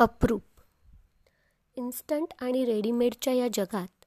अप्रूप. 0.00 0.42
इन्स्टंट 1.76 2.26
आणि 2.40 2.64
रेडीमेडच्या 2.64 3.32
या 3.32 3.48
जगात 3.54 4.04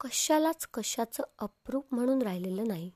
कशालाच 0.00 0.66
कशाचं 0.74 1.22
अप्रूप 1.38 1.94
म्हणून 1.94 2.22
राहिलेलं 2.22 2.68
नाही. 2.68 2.90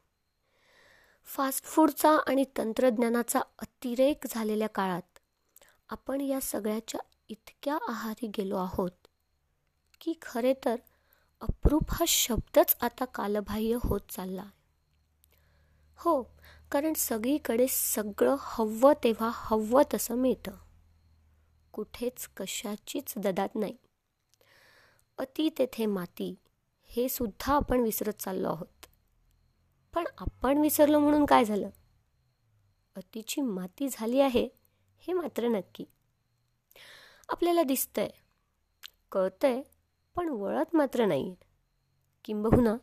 फास्ट 1.25 1.65
फूडचा 1.65 2.11
आणि 2.27 2.45
तंत्रज्ञानाचा 2.59 3.41
अतिरेक 3.59 4.27
झालेल्या 4.31 4.69
काळात 4.69 5.19
आपण 5.89 6.21
या 6.21 6.41
सगळ्याच्या 6.41 7.01
इतक्या 7.29 7.79
आहारी 7.89 8.27
गेलो 8.27 8.57
आहोत 8.57 9.07
की 10.01 10.15
खरे 10.23 10.55
तर 10.65 10.77
अप्रूप 11.41 11.85
हा 11.91 12.05
शब्दच 12.09 12.77
आता 12.81 13.05
कालबाह्य 13.05 13.75
होत 13.75 14.01
चालला. 14.11 14.45
हो 15.97 16.23
कारण 16.73 16.93
सगळीकडे 16.97 17.67
सगळं 17.69 18.37
हवं 18.41 18.93
तेव्हा 19.05 19.31
हवं 19.35 19.83
तसं 19.95 20.15
मिळतं. 20.15 20.53
कुठेच 21.73 22.29
कशाचीच 22.37 23.15
ददात 23.17 23.49
नाही. 23.55 23.77
अति 25.19 25.51
तेथे 25.59 25.87
माती 25.87 26.35
हे 26.83 27.09
सुद्धा 27.09 27.55
आपण 27.55 27.81
विसरत 27.81 28.13
चाललो 28.13 28.49
आहोत. 28.49 28.87
पण 29.95 30.05
आपण 30.19 30.59
विसरलो 30.59 30.99
म्हणून 30.99 31.25
काय 31.25 31.45
झालं? 31.45 31.71
अतिची 32.97 33.41
माती 33.41 33.89
झाली 33.93 34.21
आहे 34.21 34.49
हे 34.99 35.13
मात्र 35.13 35.49
नक्की. 35.49 35.85
आपल्याला 37.29 37.63
दिसतंय 37.63 38.09
कळतंय 39.13 39.63
पण 40.17 40.29
वळत 40.29 40.77
मात्र 40.77 41.07
नाही. 41.07 41.35
किंबहुना 42.25 42.77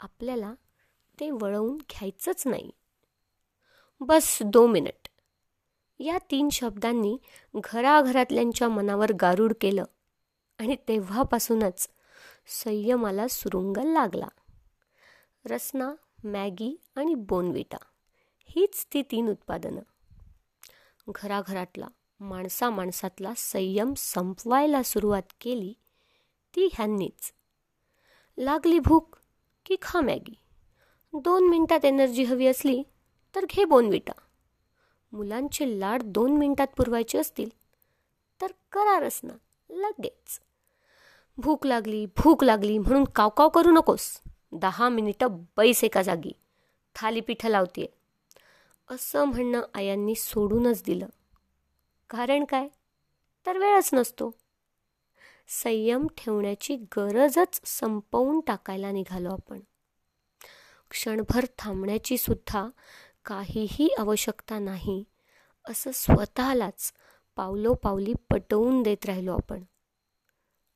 आपल्याला 0.00 0.54
ते 1.20 1.30
वळवून 1.30 1.76
घ्यायचंच 1.76 2.46
नाही. 2.46 2.70
बस 4.00 4.38
दो 4.42 4.66
मिनिट. 4.66 5.05
या 5.98 6.18
तीन 6.30 6.48
शब्दांनी 6.48 7.18
घराघरातल्यांच्या 7.54 8.68
मनावर 8.68 9.12
गारूड 9.20 9.52
केलं 9.60 9.84
आणि 10.58 10.76
तेव्हापासूनच 10.88 11.88
संयमाला 12.46 13.28
सुरुंग 13.28 13.76
लागला. 13.76 14.28
रसना 15.44 15.92
मॅगी 16.24 16.80
आणि 16.96 17.14
बोनविटा 17.14 17.76
हीच 18.46 18.86
ती 18.92 19.02
तीन 19.02 19.28
उत्पादनं. 19.28 19.80
घराघरातला 21.08 21.88
माणसा 22.20 22.70
माणसातला 22.70 23.32
संयम 23.36 23.94
संपवायला 23.96 24.82
सुरुवात 24.82 25.22
केली 25.40 25.74
ती 26.56 26.68
ह्यांनीच. 26.72 27.32
लागली 28.38 28.78
भूक 28.78 29.16
की 29.66 29.76
खा 29.82 30.00
मॅगी. 30.00 30.34
दोन 31.12 31.48
मिनटात 31.48 31.84
एनर्जी 31.84 32.24
हवी 32.24 32.46
असली 32.46 32.82
तर 33.34 33.44
घे 33.50 33.64
बोनविटा. 33.64 34.12
मुलांचे 35.16 35.80
लाड 35.80 36.02
दोन 36.02 36.38
मिनिटात 36.38 36.66
पुरवायचे 36.66 37.18
असतील 37.18 37.48
तर 38.40 38.46
करारच 38.72 39.20
ना 39.22 39.32
लगेच. 39.70 40.40
भूक 41.38 41.66
लागली 41.66 42.06
भूक 42.06 42.44
लागली 42.44 42.78
म्हणून 42.78 43.04
कावकाव 43.04 43.48
करू 43.48 43.70
नकोस. 43.70 44.20
दहा 44.52 44.88
मिनिटं 44.88 45.26
बैस 45.56 45.84
एका 45.84 46.02
जागी. 46.02 46.32
थालीपीठं 46.94 47.48
लावतीये. 47.48 47.88
असं 48.90 49.24
म्हणणं 49.24 49.62
आयांनी 49.74 50.14
सोडूनच 50.14 50.82
दिलं. 50.86 51.06
कारण 52.10 52.44
काय? 52.44 52.68
तर 53.46 53.58
वेळच 53.58 53.90
नसतो. 53.92 54.30
संयम 55.48 56.06
ठेवण्याची 56.18 56.76
गरजच 56.76 57.60
संपवून 57.64 58.40
टाकायला 58.40 58.90
निघालो 58.90 59.30
आपण. 59.30 59.60
क्षणभर 60.90 61.44
थांबण्याची 61.58 62.16
सुद्धा 62.16 62.68
काहीही 63.26 63.88
आवश्यकता 63.98 64.58
नाही. 64.58 65.04
असं 65.70 65.90
स्वतःलाच 65.94 66.92
पावलोपावली 67.36 68.14
पटवून 68.30 68.82
देत 68.82 69.06
राहिलो 69.06 69.32
आपण. 69.32 69.64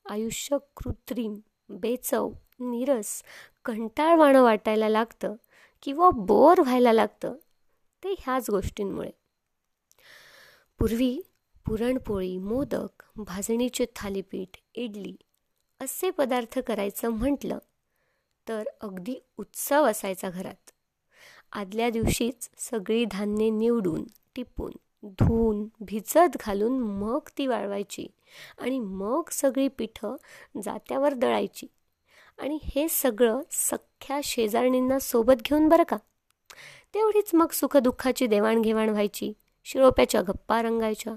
आयुष्य 0.07 0.57
कृत्रिम 0.77 1.41
बेचव 1.69 2.31
निरस 2.61 3.23
कंटाळवाणं 3.65 4.43
वाटायला 4.43 4.89
लागतं 4.89 5.35
किंवा 5.83 6.11
बोर 6.11 6.61
व्हायला 6.61 6.93
लागतं 6.93 7.35
ते 8.05 8.15
ह्याच 8.19 8.51
गोष्टींमुळे. 8.51 9.11
पूर्वी 10.79 11.21
पुरणपोळी 11.67 12.39
मोदक 12.39 13.03
भाजणीचे 13.17 13.87
थालीपीठ 13.97 14.57
इडली 14.75 15.17
असे 15.81 16.11
पदार्थ 16.11 16.59
करायचं 16.59 17.09
म्हटलं 17.09 17.59
तर 18.49 18.63
अगदी 18.81 19.15
उत्सव 19.39 19.85
असायचा 19.85 20.31
घरात. 20.31 20.71
आदल्या 21.53 21.91
दिवशीच 21.91 22.51
सगळी 22.59 23.05
धान्ये 23.05 23.51
निवडून 23.51 24.05
टिपून 24.37 24.73
धुवून 25.03 25.69
भिजत 25.81 26.37
घालून 26.47 26.79
मग 26.79 27.19
ती 27.39 27.47
वाळवायची 27.47 28.07
आणि 28.59 28.79
मग 28.79 29.23
सगळी 29.31 29.69
पिठं 29.69 30.17
जात्यावर 30.63 31.15
दळायची. 31.15 31.67
आणि 32.39 32.59
हे 32.63 32.89
सगळं 32.89 33.41
सख्ख्या 33.51 34.21
शेजारणींना 34.25 34.99
सोबत 34.99 35.35
घेऊन 35.45 35.69
बरं 35.69 35.83
का? 35.83 35.97
तेवढीच 36.95 37.31
मग 37.35 37.47
सुखदुःखाची 37.53 38.27
देवाणघेवाण 38.27 38.89
व्हायची 38.89 39.33
शिळोप्याच्या 39.65 40.23
गप्पा 40.23 40.63
रंगायच्या 40.63 41.15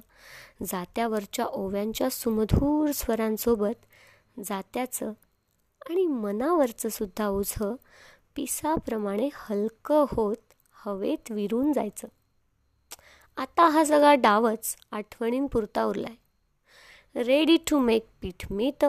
जात्यावरच्या 0.65 1.45
ओव्यांच्या 1.45 2.09
सुमधूर 2.09 2.91
स्वरांसोबत 2.91 3.85
जात्याचं 4.45 5.13
आणि 5.89 6.07
मनावरचं 6.07 6.89
सुद्धा 6.89 7.27
ओझं 7.27 7.75
पिसाप्रमाणे 8.35 9.29
हलकं 9.33 10.05
होत 10.11 10.53
हवेत 10.85 11.31
विरून 11.31 11.73
जायचं. 11.73 12.07
आता 13.37 13.67
हा 13.67 13.83
सगळा 13.85 14.13
डावच 14.13 14.75
आठवणींपुरता 14.91 15.83
उरलाय. 15.83 16.15
रेडी 17.23 17.57
टू 17.57 17.79
मेक 17.79 18.05
पीठ 18.21 18.51
मीठ 18.51 18.85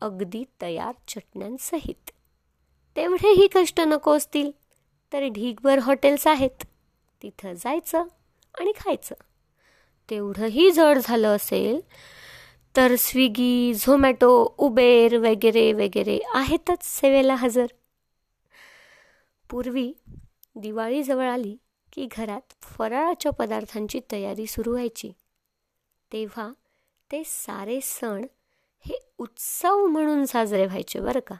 अगदी 0.00 0.44
तयार 0.62 0.94
चटण्यांसहित. 1.08 2.10
तेवढेही 2.96 3.48
कष्ट 3.54 3.80
नको 3.80 4.16
असतील 4.16 4.50
तर 5.12 5.26
ढीगभर 5.28 5.78
हॉटेल्स 5.78 6.26
आहेत. 6.26 6.64
तिथं 7.22 7.52
जायचं 7.52 8.04
आणि 8.60 8.72
खायचं. 8.76 9.14
तेवढंही 10.10 10.70
जड 10.70 10.98
झालं 10.98 11.36
असेल 11.36 11.80
तर 12.76 12.94
स्विगी 12.98 13.74
झोमॅटो 13.74 14.54
उबेर 14.58 15.16
वगैरे 15.18 15.72
वगैरे 15.72 16.18
आहेतच 16.34 16.82
सेवेला 16.82 17.34
हजर. 17.34 17.66
पूर्वी 19.54 19.92
दिवाळी 20.54 21.02
जवळ 21.02 21.26
आली 21.26 21.56
की 21.92 22.08
घरात 22.12 22.40
फराळाच्या 22.62 23.32
पदार्थांची 23.32 24.00
तयारी 24.12 24.46
सुरू 24.46 24.70
व्हायची. 24.70 25.12
तेव्हा 26.12 26.52
ते 27.12 27.22
सारे 27.26 27.80
सण 27.82 28.26
हे 28.80 29.10
उत्सव 29.18 29.86
म्हणून 29.86 30.24
साजरे 30.24 30.66
व्हायचे 30.66 31.00
बरं 31.00 31.20
का. 31.20 31.34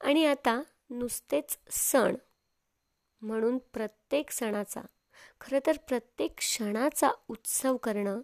आणि 0.00 0.26
आता 0.26 0.62
नुसतेच 0.90 1.58
सण 1.70 2.16
म्हणून 3.20 3.58
प्रत्येक 3.58 4.30
सणाचा 4.30 4.80
खरं 5.40 5.58
तर 5.66 5.76
प्रत्येक 5.88 6.34
क्षणाचा 6.38 7.10
उत्सव 7.28 7.76
करणं 7.76 8.20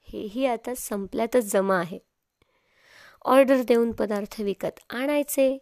हेही 0.00 0.46
आता 0.46 0.74
संपल्यातच 0.74 1.52
जमा 1.52 1.78
आहे. 1.78 1.98
ऑर्डर 3.24 3.62
देऊन 3.62 3.92
पदार्थ 3.92 4.40
विकत 4.40 4.80
आणायचे 4.90 5.58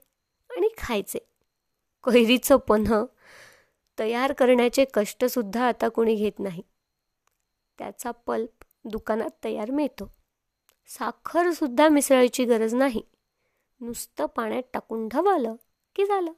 आणि 0.50 0.68
खायचे. 0.78 1.18
कैरीचं 2.12 2.56
पन्ह 2.56 3.04
तयार 3.98 4.32
करण्याचे 4.32 4.84
कष्टसुद्धा 4.94 5.68
आता 5.68 5.88
कोणी 5.88 6.14
घेत 6.14 6.38
नाही. 6.38 6.62
त्याचा 7.78 8.10
पल्प 8.10 8.64
दुकानात 8.84 9.30
तयार 9.44 9.70
मिळतो. 9.70 10.12
साखरसुद्धा 10.86 11.88
मिसळायची 11.88 12.44
गरज 12.44 12.74
नाही. 12.74 13.02
नुसतं 13.80 14.26
पाण्यात 14.26 14.62
टाकून 14.72 15.08
ढवळलं 15.08 15.54
की 15.96 16.06
झालं? 16.06 16.32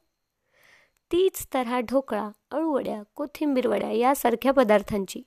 तीच 1.13 1.47
तऱ्हा 1.55 1.81
ढोकळा 1.81 2.31
अळूवड्या 2.51 3.03
कोथिंबीरवड्या 3.15 3.91
यासारख्या 3.91 4.53
पदार्थांची. 4.53 5.23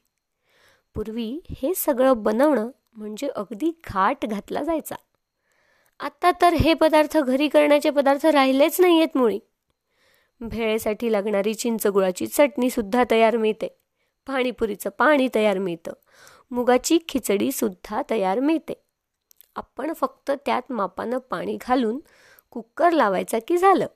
पूर्वी 0.95 1.39
हे 1.49 1.73
सगळं 1.73 2.23
बनवणं 2.23 2.69
म्हणजे 2.93 3.27
अगदी 3.27 3.71
घाट 3.85 4.25
घातला 4.25 4.63
जायचा. 4.63 4.95
आता 5.99 6.31
तर 6.41 6.53
हे 6.53 6.73
पदार्थ 6.73 7.17
घरी 7.17 7.47
करण्याचे 7.47 7.89
पदार्थ 7.89 8.25
राहिलेच 8.25 8.81
नाही 8.81 8.97
आहेत 8.97 9.17
मुळी. 9.17 9.39
भेळेसाठी 10.41 11.11
लागणारी 11.11 11.53
चिंचगुळाची 11.53 12.27
चटणीसुद्धा 12.27 13.03
तयार 13.11 13.37
मिळते. 13.37 13.67
पाणीपुरीचं 14.27 14.89
पाणी 14.89 15.27
तयार 15.35 15.57
मिळतं. 15.57 15.93
मुगाची 16.51 16.99
खिचडीसुद्धा 17.09 18.01
तयार 18.09 18.39
मिळते. 18.39 18.73
आपण 19.55 19.93
फक्त 19.93 20.31
त्यात 20.45 20.71
मापानं 20.71 21.17
पाणी 21.17 21.57
घालून 21.61 21.99
कुकर 22.51 22.91
लावायचा 22.91 23.37
की 23.47 23.57
झालं? 23.57 23.87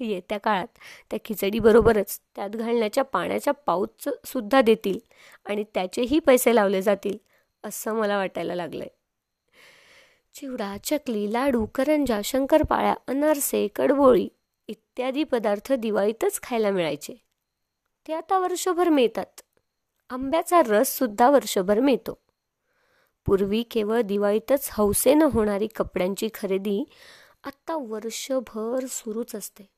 येत्या 0.00 0.38
काळात 0.38 0.66
त्या 1.10 1.18
खिचडीबरोबरच 1.24 2.20
त्यात 2.36 2.50
घालण्याच्या 2.50 3.04
पाण्याच्या 3.04 3.52
पाऊच 3.52 4.08
सुद्धा 4.24 4.60
देतील 4.60 4.98
आणि 5.44 5.64
त्याचेही 5.74 6.18
पैसे 6.18 6.54
लावले 6.54 6.82
जातील 6.82 7.18
असं 7.64 7.94
मला 7.94 8.16
वाटायला 8.16 8.54
लागलंय. 8.54 8.88
चिवडा 10.34 10.76
चकली 10.84 11.32
लाडू 11.32 11.66
करंजा 11.66 12.20
शंकरपाळ्या 12.24 12.94
अनारसे 13.08 13.68
कडबोळी 13.68 14.28
इत्यादी 14.68 15.24
पदार्थ 15.24 15.72
दिवाळीतच 15.72 16.40
खायला 16.42 16.70
मिळायचे. 16.70 17.14
ते 18.08 18.12
आता 18.12 18.38
वर्षभर 18.38 18.88
मिळतात. 18.88 19.40
आंब्याचा 20.10 20.62
रससुद्धा 20.62 21.30
वर्षभर 21.30 21.80
मिळतो. 21.80 22.18
पूर्वी 23.26 23.62
केवळ 23.62 24.00
दिवाळीतच 24.00 24.68
हौसेनं 24.72 25.28
होणारी 25.32 25.66
कपड्यांची 25.66 26.28
खरेदी 26.34 26.84
आत्ता 27.44 27.76
वर्षभर 27.76 28.86
सुरूच 28.86 29.34
असते. 29.34 29.70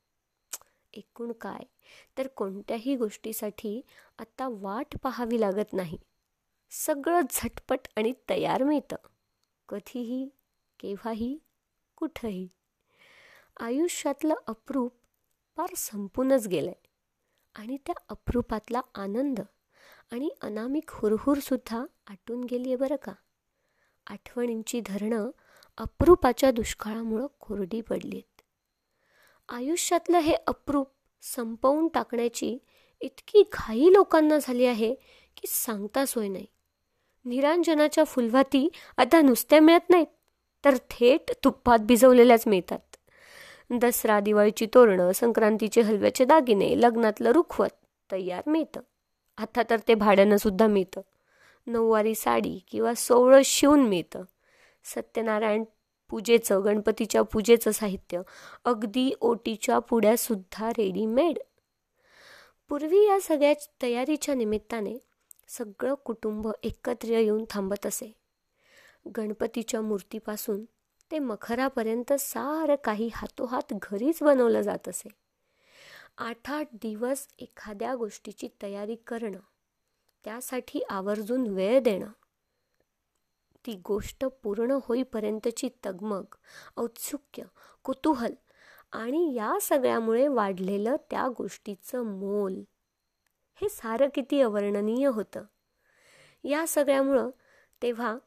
एकूण 0.93 1.31
काय? 1.31 1.63
तर 2.17 2.27
कोणत्याही 2.27 2.95
गोष्टीसाठी 2.95 3.81
आत्ता 4.19 4.47
वाट 4.51 4.97
पाहावी 5.03 5.41
लागत 5.41 5.73
नाही. 5.73 5.97
सगळं 6.69 7.21
झटपट 7.31 7.79
आणि 7.95 8.13
तयार 8.29 8.63
मिळतं. 8.63 8.95
कधीही 9.69 10.29
केव्हाही 10.79 11.37
कुठंही. 11.95 12.47
आयुष्यातलं 13.59 14.33
अप्रूप 14.47 14.93
फार 15.57 15.69
संपूनच 15.77 16.47
गेलं 16.47 16.69
आहे 16.69 16.89
आणि 17.55 17.77
त्या 17.85 17.95
अप्रूपातला 18.09 18.81
आनंद 18.95 19.39
आणि 20.11 20.29
अनामिक 20.41 20.91
हुरहुरसुद्धा 20.91 21.85
आटून 22.07 22.43
गेली 22.43 22.69
आहे 22.69 22.75
बरं 22.75 22.95
का? 22.95 23.13
आठवणींची 24.07 24.81
धरणं 24.85 25.29
अप्रूपाच्या 25.77 26.51
दुष्काळामुळं 26.51 27.27
कोरडी 27.39 27.81
पडली 27.81 28.15
आहेत 28.15 28.41
आयुष्यातलं 29.49 30.17
हे 30.17 30.33
अप्रूप 30.47 30.91
संपवून 31.21 31.87
टाकण्याची 31.87 32.57
इतकी 33.01 33.43
घाई 33.53 33.93
लोकांना 33.93 34.37
झाली 34.37 34.65
आहे 34.65 34.93
की 35.37 35.47
सांगता 35.47 36.05
सोय 36.05 36.27
नाही. 36.27 36.45
निरांजनाच्या 37.25 38.03
फुलवाती 38.03 38.69
आता 38.97 39.21
नुसत्या 39.21 39.59
मिळत 39.61 39.89
नाहीत 39.89 40.07
तर 40.65 40.77
थेट 40.89 41.31
तुप्पात 41.43 41.79
भिजवलेल्याच 41.79 42.47
मिळतात. 42.47 42.86
दसरा 43.71 44.19
दिवाळीची 44.19 44.67
तोरणं 44.73 45.11
संक्रांतीचे 45.11 45.81
हलव्याचे 45.81 46.25
दागिने 46.25 46.81
लग्नातलं 46.81 47.31
रुखवत 47.31 47.85
तयार 48.11 48.43
मिळतं. 48.47 48.81
आता 49.37 49.61
तर 49.69 49.77
ते 49.87 49.93
भाड्यानं 49.93 50.37
सुद्धा 50.37 50.67
मिळतं. 50.67 51.01
नऊवारी 51.67 52.15
साडी 52.15 52.59
किंवा 52.71 52.93
सोवळं 52.93 53.41
शिवून 53.45 53.87
मिळतं. 53.87 54.23
सत्यनारायण 54.83 55.63
पूजेचं 56.09 56.65
गणपतीच्या 56.65 57.21
पूजेचं 57.21 57.71
साहित्य 57.71 58.21
अगदी 58.65 59.13
ओटीच्या 59.21 59.79
पुड्यासुद्धा 59.79 60.69
रेडीमेड. 60.69 61.37
पूर्वी 62.69 63.07
या 63.07 63.19
सगळ्या 63.21 63.53
तयारीच्या 63.81 64.35
निमित्ताने 64.35 64.97
सगळं 65.47 65.93
कुटुंब 65.93 66.47
एकत्र 66.63 67.07
येऊन 67.07 67.45
थांबत 67.49 67.85
असे. 67.85 68.15
गणपतीच्या 69.17 69.81
मूर्तीपासून 69.81 70.65
ते 71.11 71.19
मखरापर्यंत 71.19 72.13
सारं 72.13 72.75
काही 72.83 73.09
हातोहात 73.13 73.73
घरीच 73.73 74.23
बनवलं 74.23 74.61
जात 74.61 74.87
असे. 74.87 75.09
आठ 76.17 76.49
आठ 76.49 76.67
दिवस 76.73 77.27
एखाद्या 77.39 77.95
गोष्टीची 77.95 78.47
तयारी 78.61 78.95
करणं 78.95 79.39
त्यासाठी 80.23 80.81
आवर्जून 80.89 81.47
वेळ 81.47 81.79
देणं 81.79 82.11
ती 83.65 83.75
गोष्ट 83.85 84.25
पूर्ण 84.25 84.77
होईपर्यंतची 84.83 85.69
तगमग 85.85 86.35
औत्सुक्य 86.77 87.43
कुतूहल 87.83 88.33
आणि 88.91 89.33
या 89.35 89.57
सगळ्यामुळे 89.61 90.27
वाढलेलं 90.27 90.95
त्या 91.09 91.27
गोष्टीचं 91.37 92.03
मोल 92.03 92.63
हे 93.61 93.69
सारं 93.69 94.07
किती 94.13 94.41
अवर्णनीय 94.41 95.07
होतं. 95.07 95.43
या 96.43 96.67
सगळ्यामुळं 96.67 97.29
तेव्हा 97.81 98.17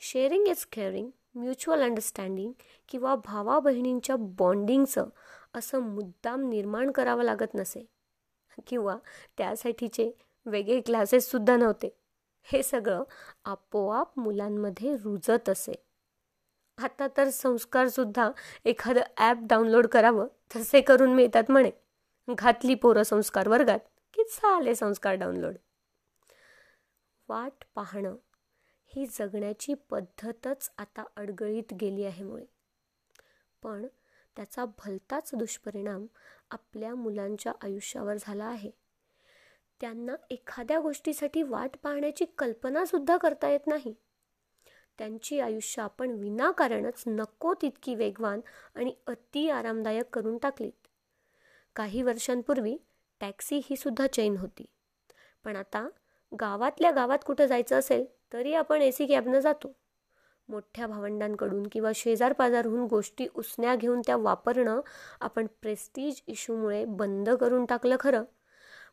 sharing 0.00 0.48
is 0.48 0.66
caring 0.66 1.10
mutual 1.36 1.82
understanding 1.82 2.52
किंवा 2.88 3.14
भावा 3.14 3.58
बहिणींच्या 3.58 4.16
बॉन्डिंगचं 4.18 5.08
असं 5.54 5.78
मुद्दाम 5.78 6.48
निर्माण 6.48 6.90
करावं 6.90 7.22
लागत 7.22 7.54
नसे. 7.54 7.84
किंवा 8.66 8.96
त्यासाठीचे 9.38 10.10
वेगळे 10.46 10.80
क्लासेससुद्धा 10.80 11.56
नव्हते. 11.56 11.88
हे 12.42 12.62
सगळं 12.62 13.02
आपोआप 13.44 14.18
मुलांमध्ये 14.18 14.96
रुजत 14.96 15.48
असे. 15.48 15.74
आता 16.78 17.06
तर 17.16 17.30
संस्कारसुद्धा 17.30 18.30
एखादं 18.64 19.00
ॲप 19.18 19.36
डाउनलोड 19.40 19.86
करावं 19.86 20.26
तसे 20.56 20.80
करून 20.80 21.14
मिळतात 21.14 21.44
म्हणे. 21.48 21.70
घातली 22.28 22.74
पोरं 22.74 23.02
संस्कार 23.02 23.48
वर्गात 23.48 23.78
की 24.14 24.22
झाले 24.22 24.74
संस्कार 24.74 25.14
डाउनलोड 25.14 25.54
वाट 27.28 27.64
पाहणं. 27.74 28.16
ही 28.96 29.06
जगण्याची 29.06 29.74
पद्धतच 29.74 30.72
आता 30.78 31.04
अडगळीत 31.16 31.74
गेली 31.80 32.04
आहे 32.04 32.24
मुळे. 32.24 32.44
पण 33.62 33.86
त्याचा 34.36 34.64
भलताच 34.64 35.30
दुष्परिणाम 35.34 36.06
आपल्या 36.50 36.94
मुलांच्या 36.94 37.52
आयुष्यावर 37.62 38.14
झाला 38.20 38.44
आहे. 38.44 38.70
त्यांना 39.80 40.14
एखाद्या 40.30 40.80
गोष्टीसाठी 40.80 41.42
वाट 41.42 41.70
पाहण्याची 41.82 42.24
कल्पनासुद्धा 42.38 43.16
करता 43.16 43.48
येत 43.48 43.66
नाही. 43.66 43.94
त्यांची 44.98 45.40
आयुष्य 45.40 45.82
आपण 45.82 46.10
विनाकारणच 46.10 47.04
नको 47.06 47.54
तितकी 47.54 47.94
वेगवान 47.94 48.40
आणि 48.74 48.94
अति 49.06 49.50
आरामदायक 49.50 50.08
करून 50.12 50.38
टाकलीत. 50.38 50.86
काही 51.76 52.02
वर्षांपूर्वी 52.02 52.76
टॅक्सी 53.20 53.60
ही 53.64 53.76
सुद्धा 53.76 54.06
चैन 54.06 54.36
होती. 54.36 54.66
पण 55.44 55.56
आता 55.56 55.88
गावातल्या 56.40 56.90
गावात 56.90 57.18
कुठं 57.26 57.46
जायचं 57.46 57.78
असेल? 57.78 58.15
तरी 58.32 58.54
आपण 58.54 58.82
ए 58.82 58.90
सी 58.92 59.06
कॅबनं 59.06 59.40
जातो. 59.40 59.72
मोठ्या 60.48 60.86
भावंडांकडून 60.86 61.66
किंवा 61.72 61.90
शेजार 61.94 62.32
पाजारहून 62.32 62.84
गोष्टी 62.86 63.26
उसण्या 63.34 63.74
घेऊन 63.74 64.00
त्या 64.00 64.16
वापरणं 64.16 64.80
आपण 65.20 65.46
प्रेस्टीज 65.62 66.22
इशूमुळे 66.26 66.84
बंद 66.84 67.30
करून 67.30 67.64
टाकलं 67.64 67.96
खरं. 68.00 68.24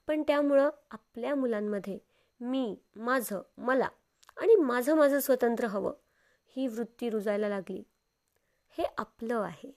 पण 0.07 0.24
त्यामुळं 0.24 0.69
आपल्या 0.91 1.35
मुलांमध्ये 1.35 1.97
मी 2.39 2.75
माझं 2.95 3.41
मला 3.57 3.88
आणि 4.38 4.56
माझं 4.56 4.95
माझं 4.95 5.19
स्वतंत्र 5.19 5.65
हवं 5.65 5.94
ही 6.56 6.68
वृत्ती 6.68 7.09
रुजायला 7.09 7.50
लागली. 7.50 7.83
हे 8.77 8.83
आपलं 8.97 9.39
आहे 9.39 9.71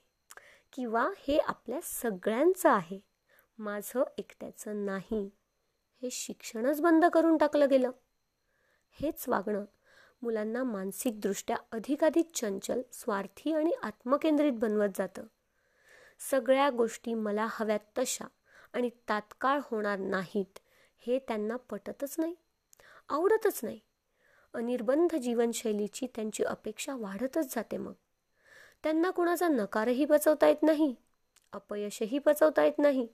किंवा 0.73 1.09
हे 1.17 1.37
आपल्या 1.37 1.79
सगळ्यांचं 1.83 2.69
आहे. 2.69 2.99
माझं 3.57 4.03
एकट्याचं 4.17 4.85
नाही. 4.85 5.29
हे 6.01 6.09
शिक्षणच 6.11 6.81
बंद 6.81 7.05
करून 7.05 7.37
टाकलं 7.37 7.69
गेलं. 7.69 7.91
हेच 9.01 9.25
वागणं. 9.27 9.65
मुलांना 10.21 10.63
मानसिकदृष्ट्या 10.63 11.57
अधिकाधिक 11.71 12.29
चंचल 12.35 12.81
स्वार्थी 12.93 13.53
आणि 13.53 13.71
आत्मकेंद्रित 13.83 14.53
बनवत 14.53 14.89
जातं. 14.95 15.23
सगळ्या 16.19 16.69
गोष्टी 16.69 17.13
मला 17.13 17.47
हव्यात 17.49 17.79
तशा 17.97 18.25
आणि 18.73 18.89
तात्काळ 19.09 19.59
होणार 19.63 19.99
नाहीत 19.99 20.59
हे 21.07 21.19
त्यांना 21.19 21.55
पटतच 21.55 22.15
नाही 22.17 22.35
आवडतच 23.09 23.59
नाही. 23.63 23.79
अनिर्बंध 24.53 25.15
जीवनशैलीची 25.15 26.07
त्यांची 26.15 26.43
अपेक्षा 26.43 26.95
वाढतच 26.95 27.55
जाते 27.55 27.77
मग. 27.77 27.93
त्यांना 28.83 29.09
कुणाचा 29.09 29.47
नकारही 29.47 30.05
बचवता 30.05 30.47
येत 30.47 30.63
नाही 30.63 30.95
अपयशही 31.53 32.19
पचवता 32.19 32.63
येत 32.63 32.79
नाही 32.79 33.07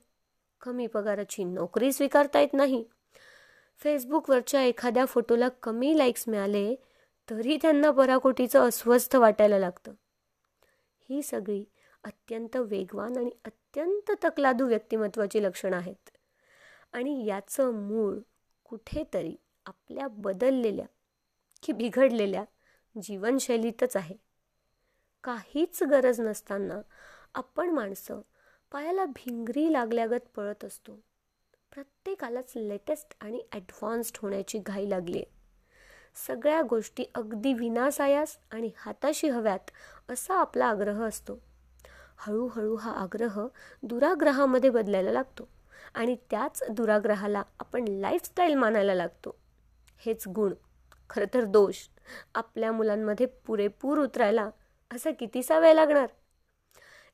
कमी 0.60 0.86
पगाराची 0.86 1.44
नोकरी 1.44 1.92
स्वीकारता 1.92 2.40
येत 2.40 2.54
नाही 2.54 2.84
फेसबुकवरच्या 3.78 4.62
एखाद्या 4.62 5.04
फोटोला 5.04 5.48
कमी 5.48 5.98
लाईक्स 5.98 6.24
मिळाले 6.28 6.74
तरी 7.30 7.58
त्यांना 7.62 7.90
पराकोटीचं 7.90 8.68
अस्वस्थ 8.68 9.16
वाटायला 9.16 9.58
लागतं. 9.58 9.92
ही 11.08 11.22
सगळी 11.22 11.64
अत्यंत 12.04 12.56
वेगवान 12.56 13.16
आणि 13.16 13.30
अत्यंत 13.44 14.10
तकलादू 14.24 14.66
व्यक्तिमत्वाची 14.66 15.42
लक्षणं 15.42 15.76
आहेत. 15.76 16.10
आणि 16.92 17.26
याचं 17.26 17.70
मूळ 17.70 18.18
कुठेतरी 18.64 19.36
आपल्या 19.66 20.08
बदललेल्या 20.08 20.86
की 21.62 21.72
बिघडलेल्या 21.72 22.44
जीवनशैलीतच 23.02 23.96
आहे. 23.96 24.16
काहीच 25.24 25.82
गरज 25.82 26.20
नसताना 26.20 26.80
आपण 27.34 27.70
माणसं 27.70 28.20
पायाला 28.72 29.04
भिंगरी 29.04 29.72
लागल्यागत 29.72 30.28
पळत 30.36 30.64
असतो. 30.64 31.00
प्रत्येकालाच 31.74 32.52
लेटेस्ट 32.56 33.14
आणि 33.20 33.40
ॲडव्हान्स्ड 33.52 34.16
होण्याची 34.22 34.58
घाई 34.58 34.88
लागली 34.90 35.18
आहे 35.18 35.32
सगळ्या 36.16 36.60
गोष्टी 36.62 37.04
अगदी 37.14 37.52
विनासायास 37.52 38.36
आणि 38.50 38.70
हाताशी 38.76 39.28
हव्यात 39.28 39.70
असा 40.10 40.34
आपला 40.34 40.66
आग्रह 40.66 41.02
असतो. 41.04 41.38
हळूहळू 42.18 42.76
हा 42.76 42.92
आग्रह 42.92 43.40
दुराग्रहामध्ये 43.82 44.70
बदलायला 44.70 45.12
लागतो 45.12 45.48
आणि 45.94 46.16
त्याच 46.30 46.62
दुराग्रहाला 46.70 47.42
आपण 47.60 47.88
लाईफस्टाईल 47.88 48.54
मानायला 48.54 48.94
लागतो. 48.94 49.36
हेच 49.98 50.28
गुण. 50.28 50.54
खरं 51.10 51.34
तर 51.34 51.44
दोष. 51.44 51.88
आपल्या 52.34 52.72
मुलांमध्ये 52.72 53.26
पुरेपूर 53.26 53.98
उतरायला 53.98 54.48
असा 54.90 55.10
कितीसा 55.10 55.58
वेळ 55.58 55.74
लागणार? 55.74 56.06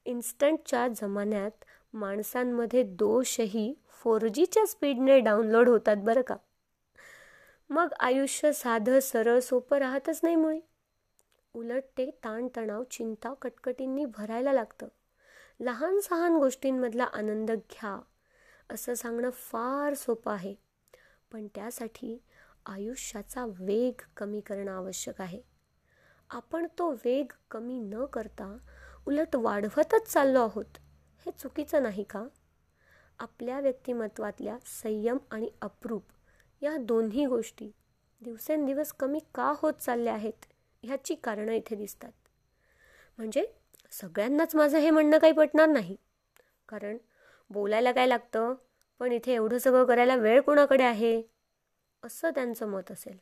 इन्स्टंटच्या 0.05 0.89
जमान्यात 0.89 1.65
माणसांमध्ये 1.93 2.83
दोषही 2.83 3.75
फोर 3.89 4.27
जीच्या 4.27 4.67
स्पीडने 4.67 5.21
डाउनलोड 5.21 5.69
होतात 5.69 5.97
बरं 5.97 6.23
का? 6.23 6.37
मग 7.71 7.89
आयुष्य 8.01 8.53
साधं 8.53 9.01
सरळ 9.01 9.39
सोपं 9.39 9.79
राहतच 9.79 10.21
नाही 10.23 10.37
मुळे. 10.37 10.61
उलट 11.55 11.83
ते 11.99 12.11
ताणतणाव 12.25 12.85
चिंता 12.85 13.35
कटकटींनी 13.35 14.05
भरायला 14.05 14.53
लागतं. 14.53 14.89
लहान 15.61 16.01
सहान 16.01 16.37
गोष्टींमधला 16.37 17.05
आनंद 17.05 17.51
घ्या 17.51 18.01
असं 18.71 18.95
सांगणं 18.95 19.31
फार 19.31 19.95
सोपं 19.95 20.33
आहे. 20.33 20.55
पण 21.33 21.47
त्यासाठी 21.55 22.23
आयुष्याचा 22.67 23.47
वेग 23.47 24.03
कमी 24.17 24.41
करणं 24.41 24.73
आवश्यक 24.73 25.21
आहे. 25.21 25.43
आपण 26.31 26.67
तो 26.79 26.91
वेग 26.91 27.27
कमी 27.51 27.79
न 27.79 28.05
करता 28.05 28.59
उलट 29.07 29.37
वाढवतच 29.37 30.13
चाललो 30.13 30.41
आहोत. 30.41 30.79
हे 31.27 31.31
चुकीचं 31.31 31.83
नाही 31.83 32.03
का? 32.03 32.25
आपल्या 33.19 33.61
व्यक्तिमत्वातल्या 33.61 34.57
संयम 34.67 35.19
आणि 35.31 35.51
अप्रूप 35.63 36.03
या 36.63 36.77
दोन्ही 36.77 37.27
गोष्टी 37.27 37.71
दिवसेंदिवस 38.21 38.93
कमी 38.93 39.19
का 39.35 39.53
होत 39.57 39.73
चालल्या 39.73 40.15
आहेत 40.15 40.47
ह्याची 40.83 41.15
कारणं 41.15 41.53
इथे 41.53 41.77
दिसतात. 41.77 42.13
म्हणजे 43.19 43.47
सगळ्यांनाच 43.91 44.57
माझं 44.57 44.79
हे 44.79 44.91
म्हणणं 44.91 45.19
काही 45.19 45.33
पटणार 45.33 45.69
नाही. 45.69 45.97
कारण 46.69 46.97
बोलायला 47.51 47.93
काय 47.93 48.07
लागतं? 48.07 48.55
पण 48.99 49.13
इथे 49.13 49.35
एवढं 49.35 49.59
सगळं 49.59 49.85
करायला 49.85 50.17
वेळ 50.17 50.41
कोणाकडे 50.41 50.83
आहे? 50.83 51.23
असं 52.03 52.31
त्यांचं 52.31 52.67
मत 52.67 52.91
असेल. 52.91 53.19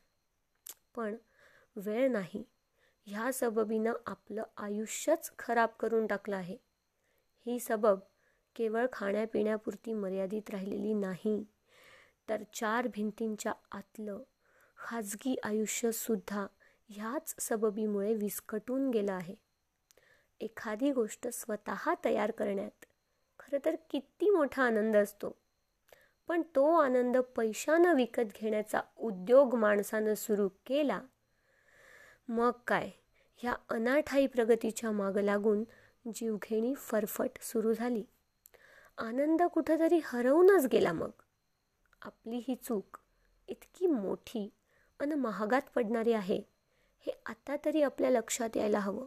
पण 0.97 1.17
वेळ 1.76 2.11
नाही. 2.11 2.45
ह्या 3.07 3.33
सबबीनं 3.33 3.93
आपलं 4.07 4.43
आयुष्यच 4.57 5.31
खराब 5.38 5.69
करून 5.81 6.07
टाकलं 6.07 6.37
आहे. 6.37 6.67
ही 7.49 7.59
सबब 7.59 7.99
केवळ 8.57 8.87
खाण्यापिण्यापुरती 8.93 9.93
मर्यादित 9.93 10.50
राहिलेली 10.50 10.95
नाही 10.95 11.45
तर 12.28 12.43
चार 12.52 12.87
भिंतींच्या 12.87 13.52
आतलं 13.73 14.23
खाजगी 14.78 15.37
आयुष्यसुद्धा 15.43 16.47
ह्याच 16.88 17.35
सबबीमुळे 17.38 18.14
विस्कटून 18.14 18.90
गेलं 18.90 19.12
आहे. 19.12 19.35
एखादी 20.40 20.93
गोष्ट 20.93 21.28
स्वतः 21.28 21.95
तयार 22.05 22.31
करण्यात 22.31 22.85
खरं 23.38 23.59
तर 23.64 23.76
किती 23.90 24.31
मोठा 24.31 24.62
आनंद 24.62 24.97
असतो 24.97 25.37
पण 26.28 26.43
तो 26.43 26.75
आनंद 26.75 27.17
पैशानं 27.17 27.95
विकत 27.95 28.37
घेण्याचा 28.40 28.81
उद्योग 28.97 29.55
माणसानं 29.55 30.14
सुरू 30.14 30.49
केला 30.49 31.00
मग 32.28 32.50
काय? 32.67 32.90
ह्या 33.37 33.55
अनाठाई 33.69 34.26
प्रगतीच्या 34.26 34.90
मागं 34.90 35.23
लागून 35.23 35.64
जीवघेणी 36.07 36.75
फरफट 36.75 37.31
सुरू 37.43 37.73
झाली. 37.73 38.05
आनंद 38.99 39.43
कुठंतरी 39.43 40.00
हरवूनच 40.05 40.67
गेला 40.73 40.93
मग. 40.93 41.11
आपली 42.02 42.37
ही 42.49 42.55
चूक 42.55 42.99
इतकी 43.49 43.87
मोठी 43.87 44.52
आणि 45.00 45.14
महागात 45.14 45.61
पडणारी 45.75 46.12
आहे 46.12 46.43
हे 46.99 47.12
आता 47.26 47.57
तरी 47.64 47.83
आपल्या 47.83 48.11
लक्षात 48.11 48.57
यायला 48.57 48.78
हवं. 48.78 49.07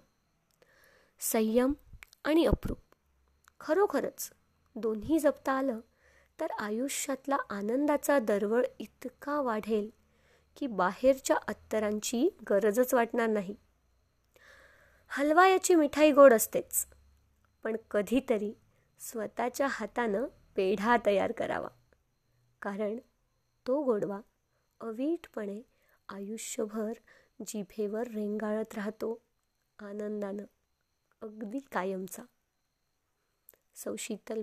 संयम 1.19 1.73
आणि 2.25 2.45
अप्रूप. 2.45 2.77
खरोखरच 3.59 4.31
दोन्ही 4.75 5.19
जपता 5.19 5.51
आलं 5.51 5.79
तर 6.39 6.51
आयुष्यातला 6.51 7.37
आनंदाचा 7.49 8.19
दरवळ 8.19 8.65
इतका 8.79 9.41
वाढेल 9.41 9.89
की 10.57 10.67
बाहेरच्या 10.67 11.35
अत्तरांची 11.47 12.29
गरजच 12.49 12.93
वाटणार 12.93 13.27
नाही. 13.27 13.55
हलवा 15.13 15.47
याची 15.47 15.75
मिठाई 15.75 16.11
गोड 16.11 16.33
असतेच. 16.33 16.87
पण 17.63 17.77
कधीतरी 17.91 18.53
स्वतःच्या 18.99 19.67
हातानं 19.69 20.25
पेढा 20.55 20.97
तयार 21.05 21.31
करावा. 21.31 21.67
कारण 22.61 22.97
तो 23.67 23.83
गोडवा 23.83 24.19
अवीटपणे 24.81 25.61
आयुष्यभर 26.09 26.93
जिभेवर 27.47 28.07
रेंगाळत 28.07 28.75
राहतो 28.75 29.21
आनंदानं. 29.79 30.43
अगदी 31.21 31.59
कायमचा. 31.59 32.23
सौ 33.75 33.95
शीतल 33.99 34.41